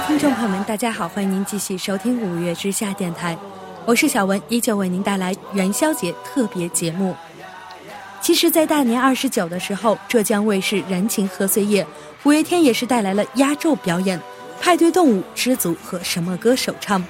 [0.00, 3.36] 听众朋友们，大家好，欢迎您继续收听五月之下电台，
[3.86, 7.16] 我是小文，依旧为您带来元宵节特别节目。
[8.20, 11.82] 其实，在大年二十九的时候，浙江卫视《燃情贺岁夜》，
[12.24, 14.18] 五月天也是带来了压轴表演，
[14.60, 17.02] 《派对动物》《知足》和《什么歌》首唱。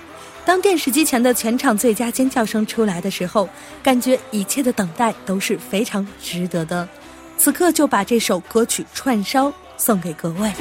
[0.45, 3.49] 当电视机前的全场最佳尖叫声出来的时候，
[3.83, 6.89] 感觉一切的等待都是非常值得的。
[7.37, 10.53] 此刻就把这首歌曲串烧送给各位。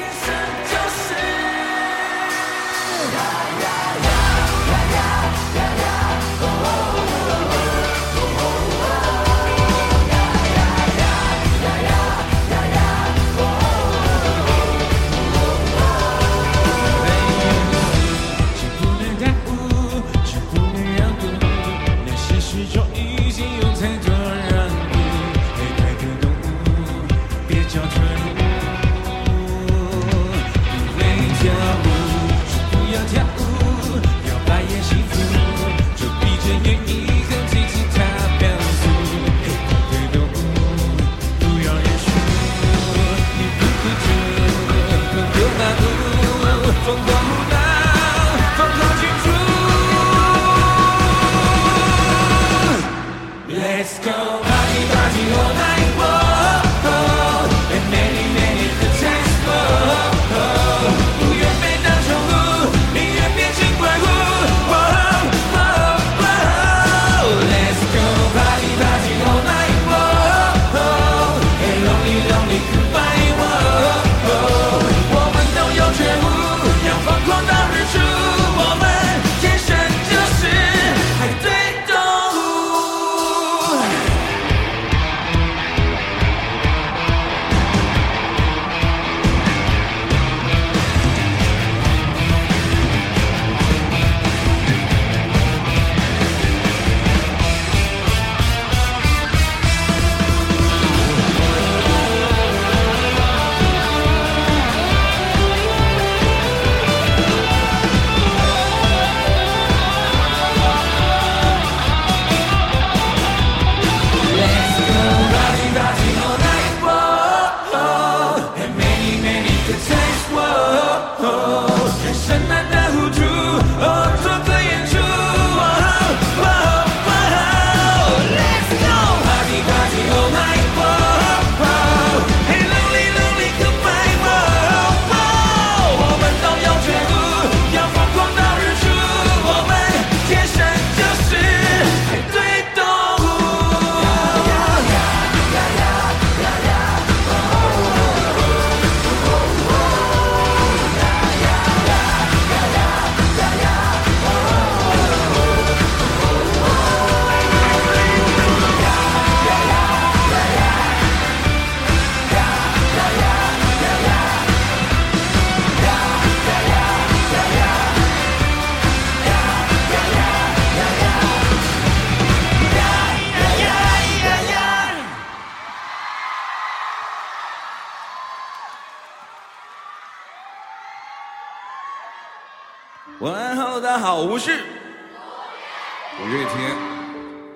[183.97, 186.75] 好，我是五月天，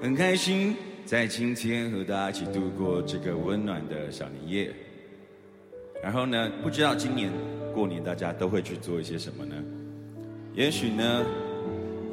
[0.01, 0.73] 很开心
[1.05, 4.73] 在今天和大家一起度过这个温暖的小年夜。
[6.01, 7.29] 然后呢，不知道今年
[7.73, 9.53] 过年大家都会去做一些什么呢？
[10.53, 11.25] 也许呢，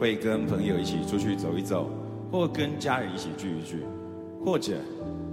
[0.00, 1.88] 会跟朋友一起出去走一走，
[2.32, 3.84] 或跟家人一起聚一聚，
[4.44, 4.78] 或者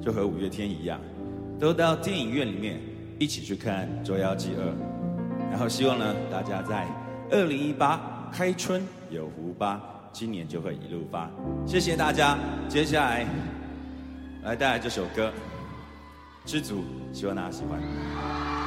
[0.04, 1.02] 就和五月天一样，
[1.60, 2.80] 都到电影院里面
[3.18, 4.64] 一起去看《捉妖记二》。
[5.50, 6.88] 然后希望呢，大家在。
[7.32, 9.80] 二零一八开春有福吧，
[10.12, 11.30] 今年就会一路发。
[11.68, 12.36] 谢谢大家，
[12.68, 13.28] 接下来
[14.42, 15.32] 来带来这首歌
[16.50, 16.84] 《知足》，
[17.16, 18.63] 希望大家喜欢。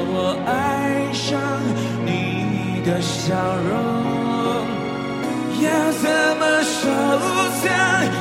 [0.00, 1.40] 我爱上
[2.04, 3.34] 你的笑
[3.68, 4.18] 容。
[5.60, 6.08] 要怎
[6.38, 6.88] 么收
[7.62, 8.17] 藏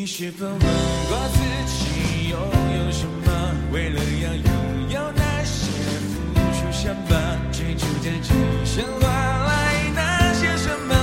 [0.00, 3.30] 你是否问过自己拥有什么？
[3.70, 5.70] 为了要拥有那些
[6.08, 7.12] 付出什么？
[7.52, 8.32] 追逐的只
[8.64, 9.02] 想换
[9.44, 10.94] 来那些什么？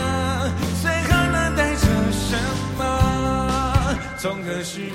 [0.81, 2.35] 最后能带走什
[2.75, 3.95] 么？
[4.17, 4.89] 从何时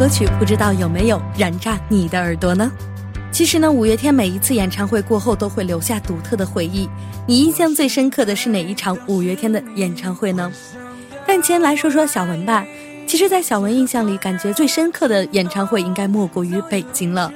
[0.00, 2.72] 歌曲，不知道有没有燃炸你的耳朵呢？
[3.30, 6.88] 其实呢，五月天每一次演唱会过后都会留下独特的回忆。
[7.26, 10.50] 你印象最深刻的是哪一场五月天的演唱会呢？
[11.26, 12.64] 但先来说说小文吧。
[13.06, 17.30] 其实，在小文印象里，感觉最深刻的演唱会应该莫过于北京了。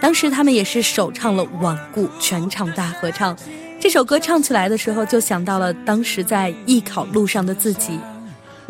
[0.00, 3.36] 当时他们也是首唱了《顽固》，全场大合唱。
[3.78, 8.00] 这首歌唱起来的时候，就想到了当时在艺考路上的自己。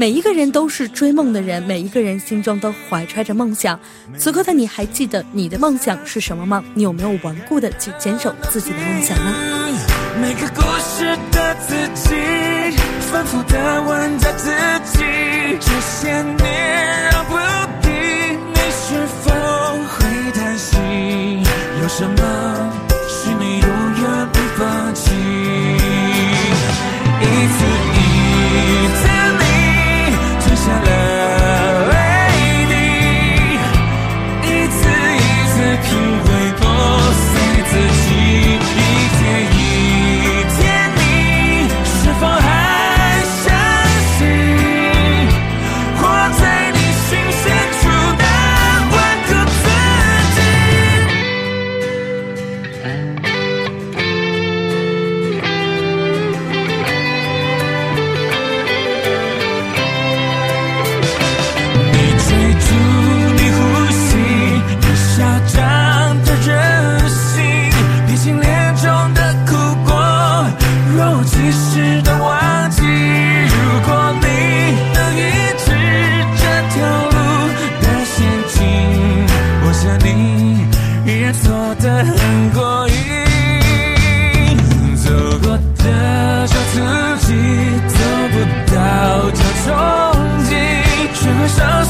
[0.00, 3.81] 每一个人都是追梦的人，每一个人心中都怀揣着梦想。
[4.17, 6.62] 此刻的你还记得你的梦想是什么吗？
[6.73, 9.35] 你有没有顽固的去坚守自己的梦想呢？
[10.21, 12.14] 每个故事的自己，
[13.11, 14.52] 反复的问着自
[14.85, 15.02] 己，
[15.59, 17.37] 这些年让不
[17.83, 17.90] 定，
[18.55, 19.33] 你是否
[19.88, 21.43] 会担心？
[21.83, 22.58] 有什么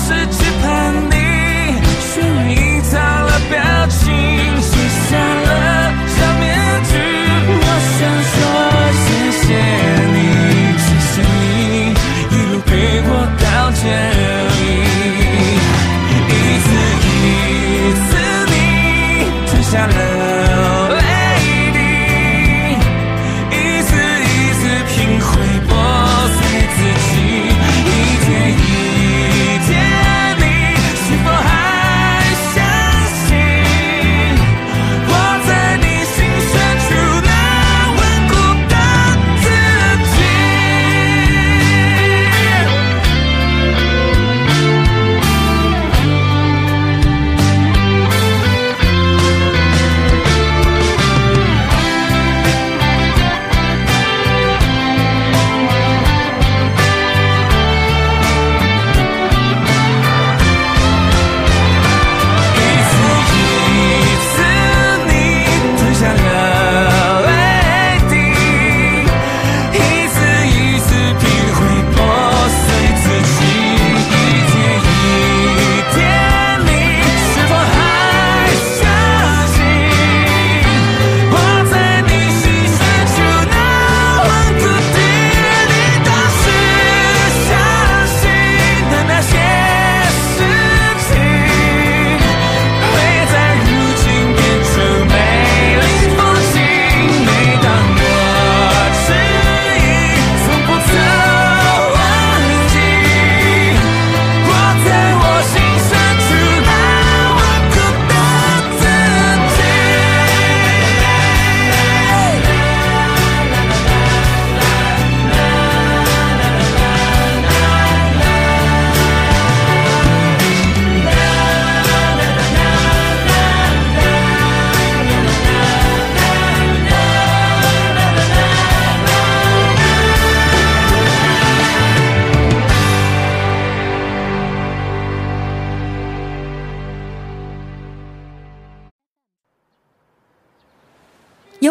[0.08, 0.47] 会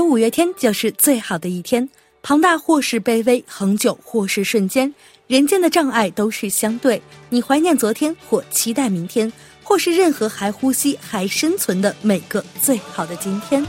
[0.07, 1.89] 五月天就是最好的一天。
[2.23, 4.93] 庞大或是卑微，恒久或是瞬间，
[5.27, 7.01] 人间的障碍都是相对。
[7.29, 9.31] 你怀念昨天，或期待明天，
[9.63, 13.65] 或是任何还呼吸、还生存的每个最好的今天。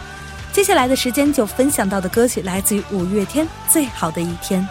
[0.52, 4.66] 接下来的时间就分享到的歌曲来自于五月天《最好的一天》。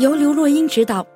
[0.00, 1.06] 由刘若英执导、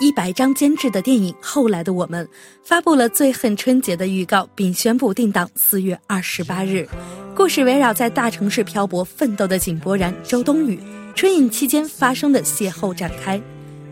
[0.00, 2.26] 一百张监制的电影《后来的我们》
[2.64, 6.84] 发布了《最恨春节》的预告，并宣布定档四月二十八日。
[7.32, 10.80] 故事围绕在大城市漂泊奋斗的井柏然、周冬雨
[11.14, 13.40] 春影期间发生的邂逅展开。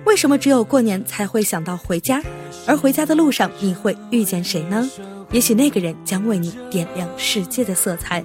[0.06, 2.20] 为什么只有过年才会想到回家？
[2.66, 4.90] 而回家的路上你会遇见谁呢？
[5.30, 8.24] 也许那个人将为你点亮世界的色彩。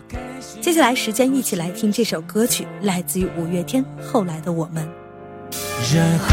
[0.62, 4.84] 接下来时间一起来听这首歌曲，来自于五月天《后来的我们》。
[5.94, 6.28] 然后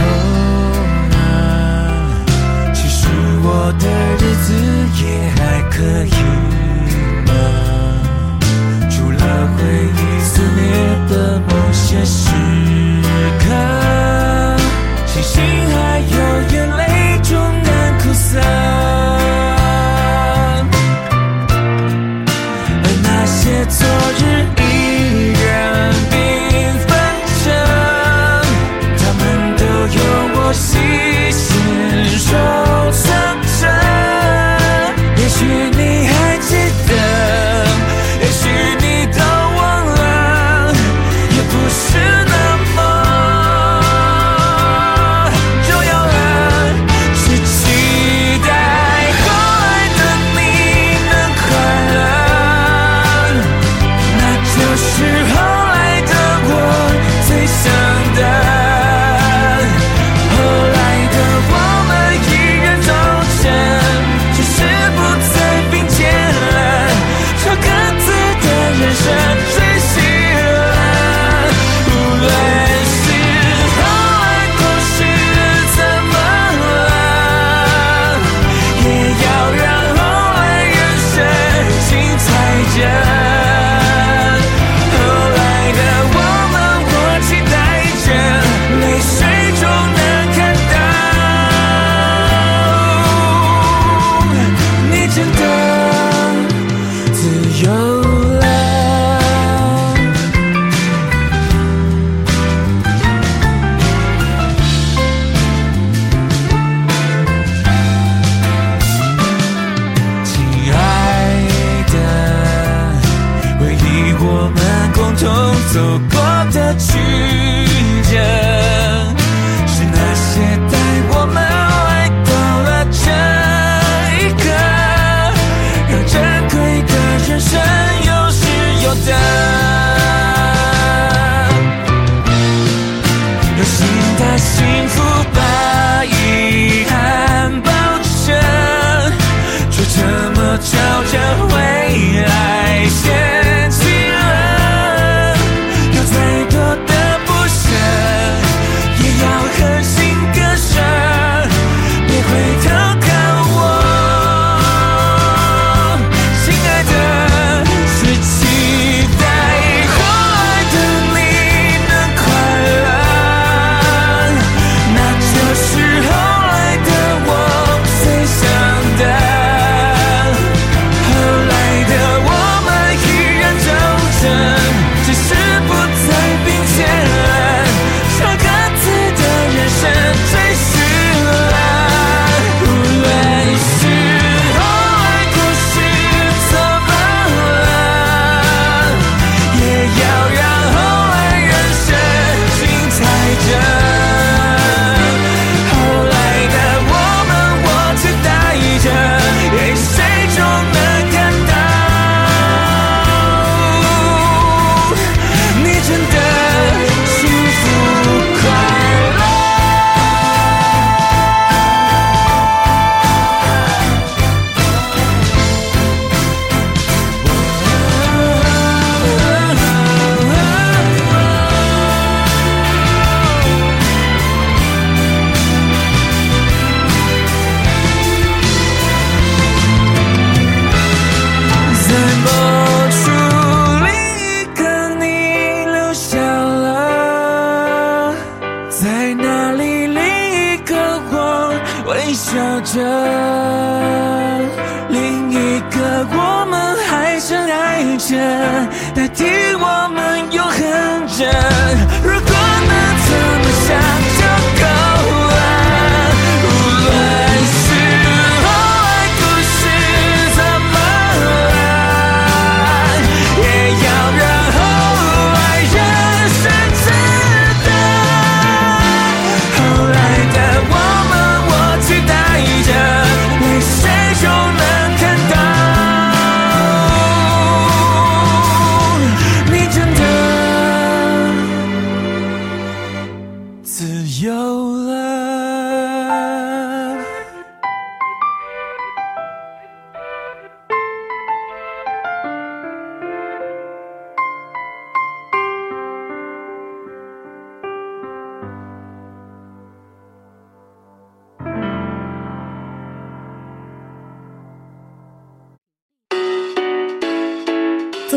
[1.10, 1.16] 呢？
[2.74, 3.06] 其实
[3.42, 3.84] 我的
[4.18, 4.46] 日子
[5.00, 5.04] 也
[5.36, 5.38] 还
[5.70, 6.16] 可以
[7.26, 7.30] 吗，
[8.90, 9.18] 除了
[9.56, 9.58] 回
[9.94, 10.60] 忆肆虐
[11.08, 12.20] 的某些时
[13.38, 13.44] 刻，
[15.06, 15.32] 庆幸
[15.70, 16.14] 还有
[16.52, 16.82] 眼泪
[17.22, 18.02] 终难哭
[30.46, 30.76] 我细
[31.30, 31.58] 心
[32.18, 32.36] 收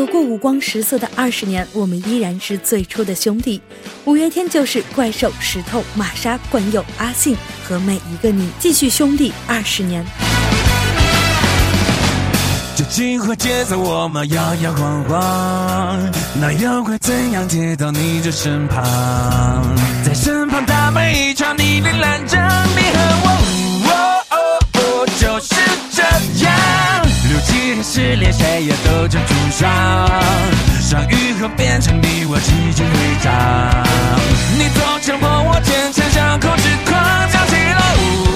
[0.08, 3.60] 过五光十色的二十年，我们依然是最初的兄弟。
[4.04, 10.04] 五月天就是怪兽、石头、玛莎、冠佑、阿信和每一个你，继续兄弟二十年。
[12.74, 19.64] 究竟会接着我们摇摇晃晃，那又会怎样贴到你的身旁？
[20.04, 23.37] 在身旁打扮一场，你的蓝着你和我，
[27.82, 29.68] 失恋，谁也都曾住上，
[30.80, 33.32] 伤愈合变成你我奇迹徽章。
[34.56, 36.94] 你总强迫我坚强，像控制狂，
[37.30, 37.80] 讲起了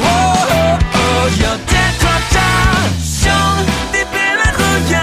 [0.03, 0.07] 哦
[0.49, 0.97] 哦哦，
[1.31, 2.41] 有点夸张。
[3.03, 3.31] 兄
[3.93, 4.97] 弟别来胡杨，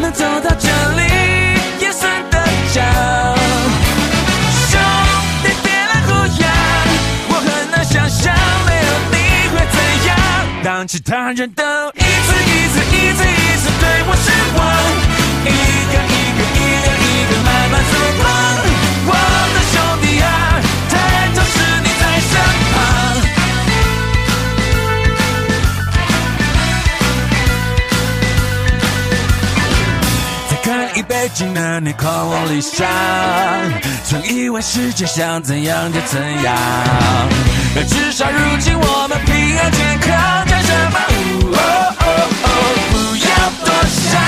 [0.00, 1.02] 能走到这里
[1.80, 2.38] 也算得
[2.72, 2.84] 奖。
[4.70, 4.78] 兄
[5.42, 6.48] 弟别来胡杨，
[7.28, 8.34] 我很难想象
[8.66, 9.14] 没有你
[9.50, 9.76] 会怎
[10.08, 10.16] 样。
[10.62, 11.62] 当其他人都
[11.94, 13.35] 一次一次一次一次
[13.80, 14.60] 对我失望，
[15.44, 15.46] 一
[15.92, 18.24] 个一个一个一个慢慢走光。
[19.08, 19.10] 我
[19.54, 20.26] 的兄弟啊，
[20.90, 20.92] 抬
[21.34, 22.32] 头是你在身
[22.72, 22.74] 旁。
[30.48, 30.66] 再干
[30.98, 32.86] 一杯敬那年狂妄理想，
[34.04, 36.54] 曾以为世界想怎样就怎样，
[37.88, 40.45] 至少如今我们平安健康，
[43.96, 44.20] 想，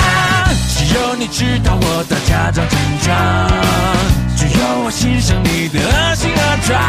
[0.77, 3.07] 只有你知道我的假装成长，
[4.37, 6.81] 只有我欣赏你的恶心恶状，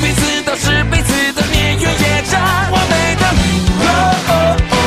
[0.00, 3.26] 彼此都是彼此的年月业障，完美的
[3.80, 3.88] 哦
[4.28, 4.77] 哦。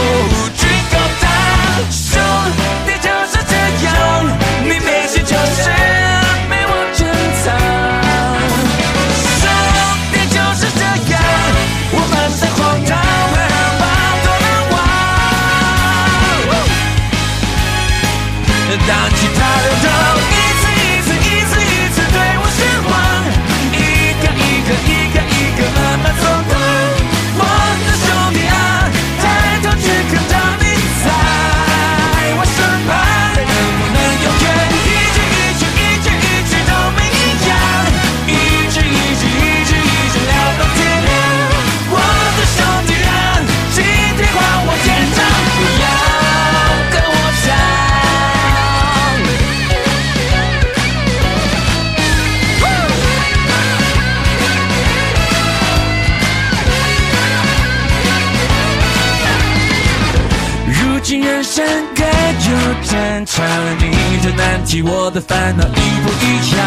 [65.52, 66.60] 我的烦恼一不一样？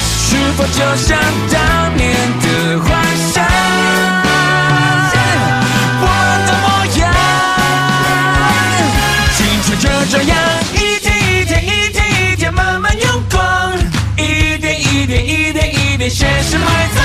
[0.00, 1.16] 是否就像
[1.52, 2.02] 当年
[2.40, 2.44] 的
[2.80, 2.88] 幻
[3.32, 3.44] 想？
[6.00, 6.04] 我
[6.46, 6.66] 的模
[6.98, 7.00] 样，
[9.36, 10.32] 青春就这样
[10.74, 11.96] 一天一天一天
[12.32, 13.38] 一天慢慢用光，
[14.16, 16.64] 一点一点一点一点现实埋
[16.94, 16.98] 葬。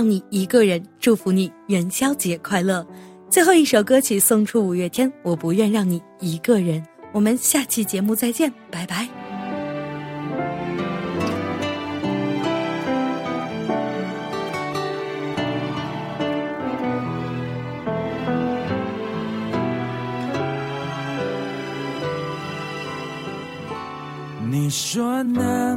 [0.00, 2.86] 让你一个人，祝福你元宵节快乐。
[3.28, 6.82] 最后一首歌曲送出五月天，我不愿让你一个人。
[7.12, 9.06] 我们下期节目再见，拜拜。
[24.50, 25.76] 你说呢？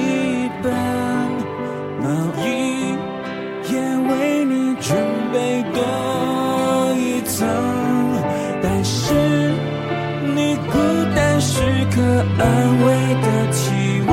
[11.93, 12.45] 可安
[12.85, 12.87] 慰
[13.21, 13.59] 的体
[14.07, 14.11] 温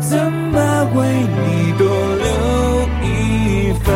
[0.00, 0.56] 怎么
[0.94, 0.98] 为
[1.36, 2.28] 你多留
[3.02, 3.86] 一份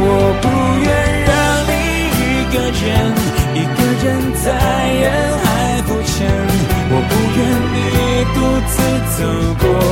[0.00, 0.04] 我
[0.40, 0.46] 不
[0.84, 0.88] 愿
[1.26, 1.30] 让
[1.68, 1.72] 你
[2.14, 2.86] 一个人
[3.54, 4.46] 一个人在
[4.92, 5.06] 人
[5.42, 5.46] 海
[5.82, 6.68] 浮沉。
[6.90, 7.38] 我不愿
[7.74, 7.76] 你
[8.34, 8.36] 独
[8.66, 8.76] 自
[9.16, 9.18] 走
[9.60, 9.87] 过。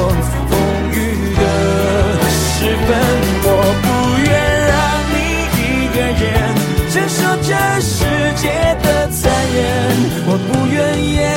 [10.28, 11.35] 我不愿眼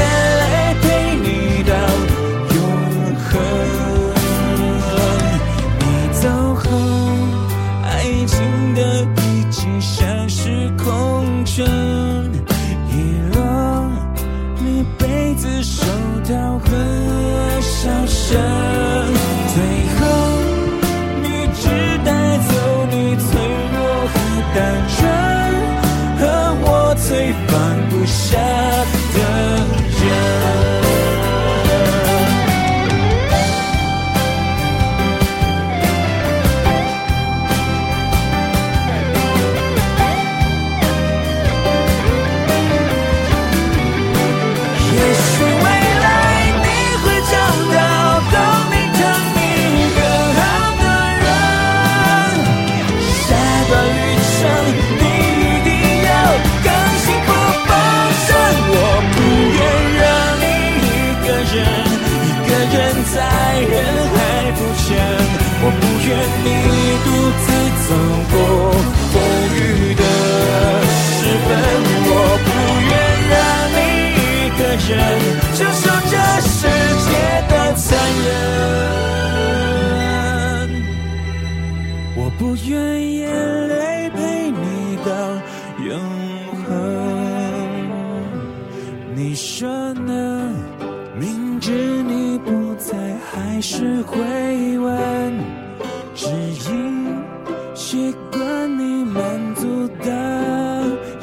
[99.20, 99.62] 满足
[100.02, 100.10] 的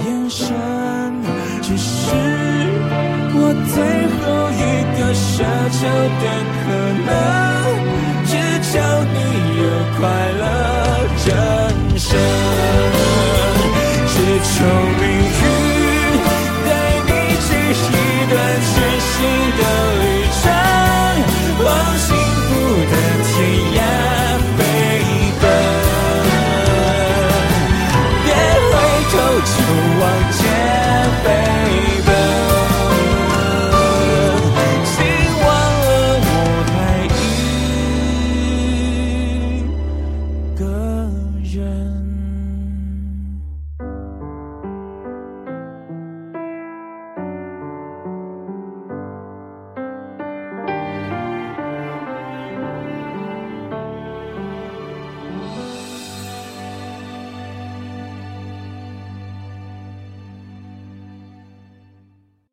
[0.05, 0.45] 眼神，
[1.63, 1.95] 只是
[3.33, 3.41] 我
[3.73, 3.75] 最
[4.13, 4.63] 后一
[4.99, 5.25] 个奢
[5.73, 5.81] 求
[6.21, 6.25] 的
[6.61, 6.65] 可
[7.07, 7.09] 能，
[8.27, 8.31] 只
[8.69, 8.73] 求
[9.15, 9.17] 你
[9.63, 9.65] 有
[9.99, 10.01] 快
[10.41, 10.45] 乐
[11.25, 11.29] 人
[11.99, 12.13] 生，
[14.09, 14.55] 只求
[15.01, 15.06] 你。